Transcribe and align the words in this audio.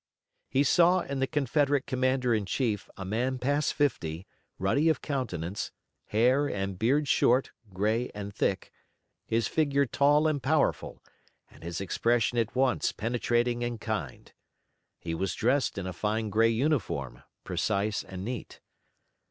He 0.49 0.63
saw 0.63 1.01
in 1.01 1.19
the 1.19 1.27
Confederate 1.27 1.85
commander 1.85 2.33
in 2.33 2.47
chief 2.47 2.89
a 2.97 3.05
man 3.05 3.37
past 3.37 3.75
fifty, 3.75 4.25
ruddy 4.57 4.89
of 4.89 4.99
countenance, 5.03 5.71
hair 6.07 6.47
and 6.47 6.79
beard 6.79 7.07
short, 7.07 7.51
gray 7.71 8.09
and 8.15 8.33
thick, 8.33 8.71
his 9.27 9.47
figure 9.47 9.85
tall 9.85 10.25
and 10.25 10.41
powerful, 10.41 11.03
and 11.51 11.61
his 11.61 11.79
expression 11.79 12.39
at 12.39 12.55
once 12.55 12.91
penetrating 12.91 13.63
and 13.63 13.79
kind. 13.79 14.33
He 14.97 15.13
was 15.13 15.35
dressed 15.35 15.77
in 15.77 15.85
a 15.85 15.93
fine 15.93 16.31
gray 16.31 16.49
uniform, 16.49 17.21
precise 17.43 18.03
and 18.03 18.25
neat. 18.25 18.59